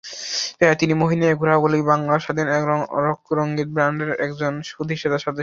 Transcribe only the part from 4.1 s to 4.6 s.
একজন